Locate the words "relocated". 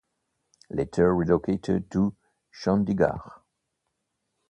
1.13-1.91